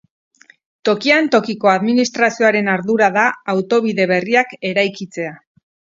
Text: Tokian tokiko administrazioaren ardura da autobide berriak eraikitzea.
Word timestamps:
Tokian 0.87 1.27
tokiko 1.35 1.69
administrazioaren 1.73 2.71
ardura 2.77 3.11
da 3.19 3.27
autobide 3.55 4.09
berriak 4.13 4.57
eraikitzea. 4.71 5.37